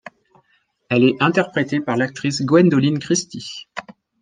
[0.89, 3.67] Elle est interprétée par l'actrice Gwendoline Christie.